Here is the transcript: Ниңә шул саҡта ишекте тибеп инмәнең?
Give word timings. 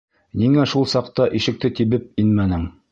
Ниңә 0.43 0.63
шул 0.71 0.87
саҡта 0.95 1.29
ишекте 1.41 1.73
тибеп 1.81 2.11
инмәнең? 2.25 2.69